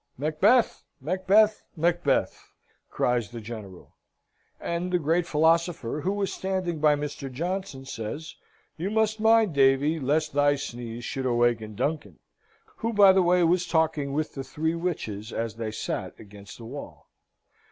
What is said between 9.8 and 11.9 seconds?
lest thy sneeze should awaken